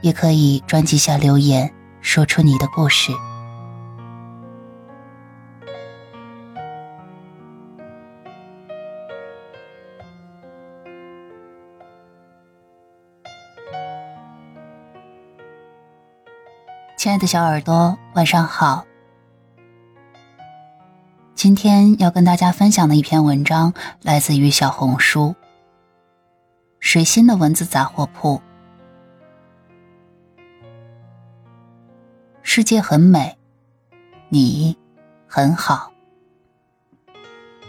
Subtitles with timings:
[0.00, 3.12] 也可以专辑下留言，说出你的故事。
[16.96, 18.84] 亲爱的小耳朵，晚上好。
[21.34, 25.34] 今天要跟大家分享的一篇文章，来自于小红书
[26.78, 28.38] “水星的文字杂货铺”。
[32.52, 33.38] 世界很美，
[34.28, 34.76] 你
[35.28, 35.92] 很好。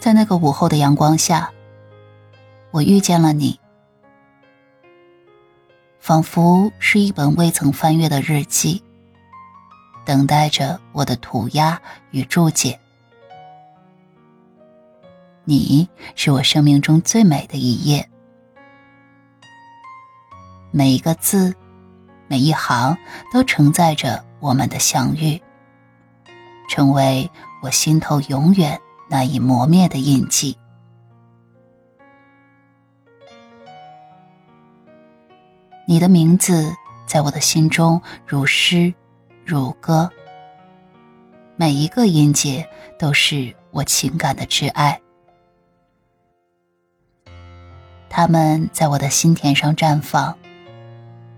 [0.00, 1.48] 在那个午后的阳光下，
[2.72, 3.60] 我遇见了你，
[6.00, 8.82] 仿佛是一本未曾翻阅的日记，
[10.04, 11.80] 等待着我的涂鸦
[12.10, 12.76] 与注解。
[15.44, 18.10] 你是我生命中最美的一页，
[20.72, 21.54] 每一个字，
[22.26, 22.98] 每一行，
[23.32, 24.24] 都承载着。
[24.44, 25.40] 我们的相遇，
[26.68, 27.30] 成为
[27.62, 28.78] 我心头永远
[29.08, 30.54] 难以磨灭的印记。
[35.86, 36.70] 你的名字
[37.06, 38.92] 在我的心中如诗
[39.46, 40.10] 如歌，
[41.56, 45.00] 每一个音节都是我情感的挚爱，
[48.10, 50.36] 它们在我的心田上绽放，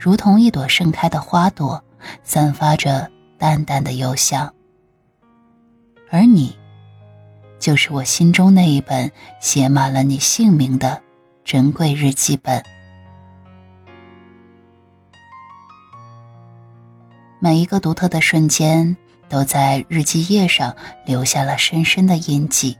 [0.00, 1.80] 如同一朵盛开的花朵。
[2.22, 4.52] 散发着淡淡的幽香，
[6.10, 6.56] 而你，
[7.58, 9.10] 就是我心中那一本
[9.40, 11.00] 写满了你姓名的
[11.44, 12.62] 珍贵日记本。
[17.40, 18.96] 每一个独特的瞬间，
[19.28, 20.74] 都在日记页上
[21.06, 22.76] 留下了深深的印记。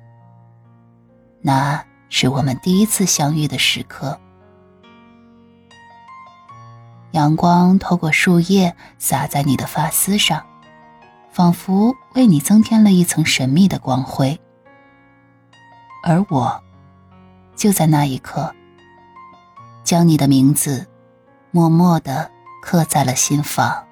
[1.40, 4.18] 那是我们第一次相遇的时刻。
[7.12, 10.44] 阳光透过树叶洒在你的发丝上，
[11.32, 14.38] 仿佛为你增添了一层神秘的光辉。
[16.04, 16.62] 而我，
[17.56, 18.54] 就在那一刻，
[19.82, 20.86] 将你的名字
[21.50, 22.30] 默默的
[22.62, 23.84] 刻在了心房。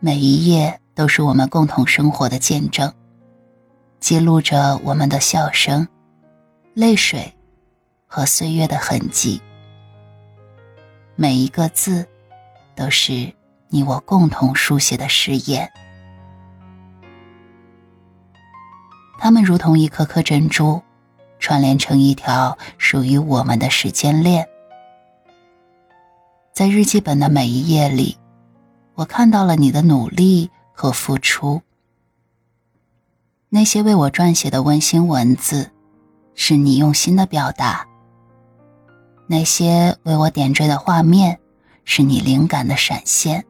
[0.00, 2.92] 每一页都是我们共同生活的见证，
[4.00, 5.86] 记录着我们的笑声、
[6.72, 7.35] 泪水。
[8.16, 9.42] 和岁月的痕迹，
[11.16, 12.08] 每一个字，
[12.74, 13.30] 都是
[13.68, 15.70] 你我共同书写的誓言。
[19.18, 20.80] 它们如同一颗颗珍珠，
[21.38, 24.48] 串联成一条属于我们的时间链。
[26.54, 28.16] 在日记本的每一页里，
[28.94, 31.60] 我看到了你的努力和付出。
[33.50, 35.70] 那些为我撰写的温馨文字，
[36.34, 37.86] 是你用心的表达。
[39.28, 41.40] 那些为我点缀的画面，
[41.84, 43.44] 是你灵感的闪现，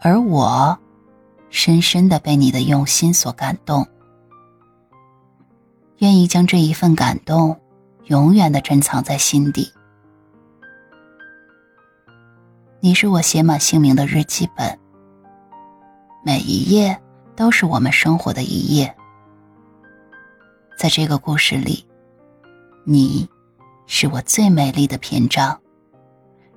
[0.00, 0.78] 而我，
[1.50, 3.84] 深深的被你的用心所感动，
[5.98, 7.60] 愿意将这一份感动，
[8.04, 9.68] 永远的珍藏在心底。
[12.78, 14.78] 你是我写满姓名的日记本，
[16.24, 16.96] 每一页
[17.34, 18.94] 都是我们生活的一页，
[20.78, 21.84] 在这个故事里，
[22.84, 23.28] 你。
[23.86, 25.60] 是我最美丽的篇章，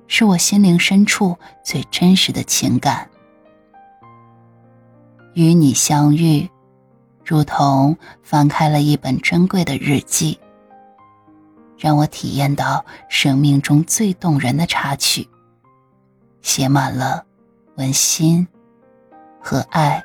[0.08, 3.08] 是我心灵深处最真实的情感。
[5.34, 6.50] 与你相遇，
[7.24, 10.38] 如同翻开了一本珍贵的日记，
[11.78, 15.28] 让我体验到生命中最动人的插曲，
[16.42, 17.24] 写满了
[17.76, 18.46] 温馨
[19.40, 20.02] 和爱。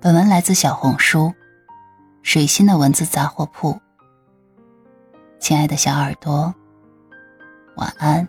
[0.00, 1.34] 本文来自小红书，
[2.22, 3.80] 水星的文字杂货铺。
[5.44, 6.54] 亲爱的小耳朵，
[7.76, 8.26] 晚安。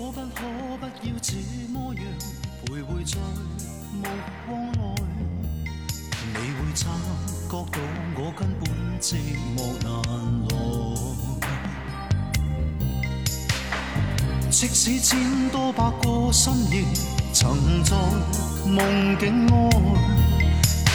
[0.00, 0.40] 可不可
[0.80, 1.34] 不要这
[1.68, 2.02] 么样
[2.64, 3.18] 徘徊在
[3.92, 4.02] 目
[4.48, 4.78] 光内？
[6.32, 6.88] 你会察
[7.50, 7.54] 觉到
[8.16, 8.64] 我根本
[8.98, 9.06] 寂
[9.54, 9.86] 寞难
[10.48, 10.50] 耐。
[14.50, 15.10] 即使千
[15.50, 16.82] 多百个深夜，
[17.34, 17.94] 曾在
[18.66, 19.52] 梦境外，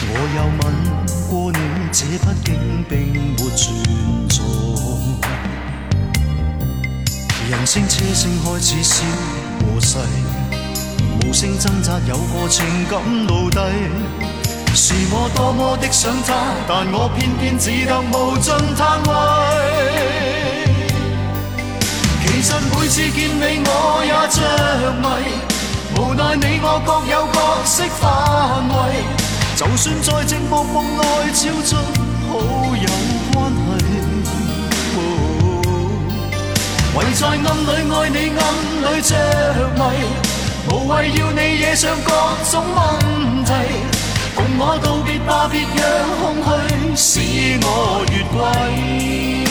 [0.02, 0.64] 我有吻
[1.30, 1.58] 过你，
[1.92, 2.48] 这毕竟
[2.88, 3.64] 并没存
[4.28, 4.34] 在。
[7.48, 9.04] 人声车声开始消
[9.60, 9.98] 和逝，
[11.24, 13.60] 无声挣扎有个情感奴隶。
[14.74, 16.34] 是我多么的想他，
[16.66, 19.14] 但我偏偏只得无尽叹谓。
[22.20, 24.42] 其实每次见你我也着
[25.00, 25.06] 迷，
[26.00, 28.74] 无奈你我各有角色范围。
[29.54, 31.00] 就算在寂寞梦内
[31.32, 31.76] 超出
[32.26, 32.32] 好
[32.74, 32.88] 友
[33.32, 33.34] 关，
[36.96, 37.44] 唯在暗里
[37.92, 38.40] 爱你暗
[38.82, 39.14] 里着
[39.76, 39.80] 迷，
[40.70, 42.10] 无谓要你惹上各
[42.50, 43.52] 种问题。
[44.34, 45.84] 共我道别吧，别让
[46.42, 49.45] 空虚使我越轨。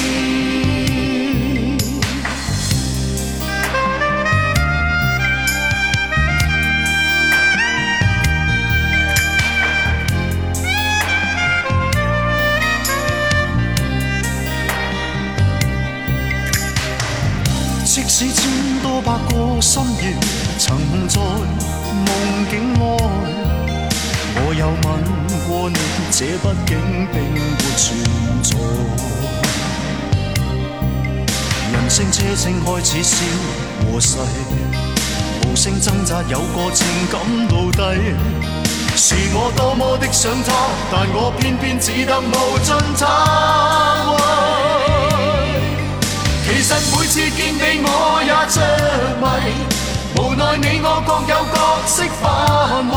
[18.81, 20.15] 多百个深夜，
[20.57, 20.77] 曾
[21.07, 22.07] 在梦
[22.49, 22.83] 境外，
[24.37, 24.85] 我有吻
[25.47, 25.77] 过你，
[26.11, 26.71] 这毕竟
[27.11, 27.39] 并没
[27.77, 27.83] 存
[28.43, 28.47] 在。
[31.71, 33.15] 人声车声开始消
[33.91, 34.17] 和逝，
[35.43, 37.13] 无声挣扎有个情感
[37.49, 37.79] 奴隶。
[38.97, 40.53] 是我多么的想他，
[40.89, 43.05] 但我偏偏只得无尽叹
[44.15, 44.15] 谓。
[46.47, 48.61] 其实每次见你我也着
[49.19, 49.25] 迷，
[50.15, 51.57] 无奈你我各有角
[51.87, 52.23] 色范
[52.87, 52.93] 围。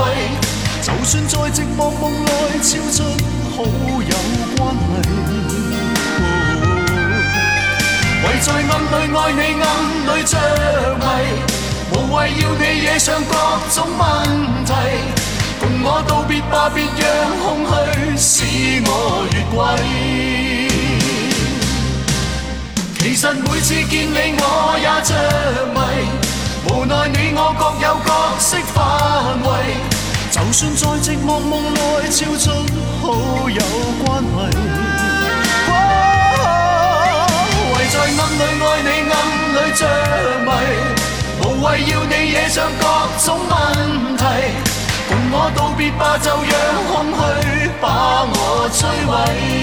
[0.83, 2.29] 就算在寂寞梦内
[2.61, 3.03] 超出
[3.56, 4.12] 好友
[4.55, 5.09] 关系，
[8.23, 9.65] 唯在暗里爱你暗
[10.05, 10.37] 里着
[11.00, 11.03] 迷，
[11.95, 13.33] 无谓要你惹上各
[13.73, 14.05] 种问
[14.67, 14.71] 题。
[15.59, 17.03] 共我道别吧，别让
[17.41, 18.29] 空虚使
[18.85, 20.48] 我越轨。
[23.08, 25.14] 其实每次见你我也着
[25.72, 25.81] 迷，
[26.69, 28.76] 无奈你我各有角色范
[29.44, 29.49] 围。
[30.31, 32.52] 就算在寂寞梦内超出
[33.00, 33.60] 好友
[34.05, 34.52] 关系，
[37.72, 39.16] 唯在暗里爱你暗
[39.56, 39.81] 里着
[40.44, 40.46] 迷，
[41.40, 42.84] 无谓要你惹上各
[43.25, 43.56] 种问
[44.19, 44.22] 题。
[45.08, 46.52] 共我道别吧，就让
[46.84, 47.87] 空虚把
[48.28, 49.57] 我摧毁。